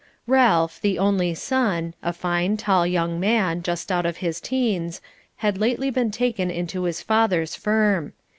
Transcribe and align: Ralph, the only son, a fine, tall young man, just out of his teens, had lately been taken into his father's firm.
Ralph, 0.25 0.81
the 0.81 0.97
only 0.97 1.35
son, 1.35 1.93
a 2.01 2.11
fine, 2.11 2.57
tall 2.57 2.87
young 2.87 3.19
man, 3.19 3.61
just 3.61 3.91
out 3.91 4.03
of 4.03 4.17
his 4.17 4.41
teens, 4.41 4.99
had 5.45 5.59
lately 5.59 5.91
been 5.91 6.09
taken 6.09 6.49
into 6.49 6.85
his 6.85 7.03
father's 7.03 7.53
firm. 7.53 8.13